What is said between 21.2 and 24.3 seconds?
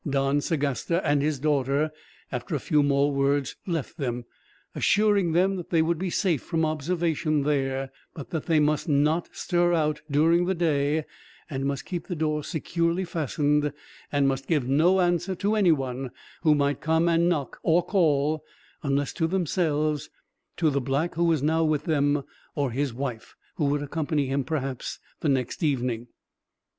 was now with them, or his wife, who would accompany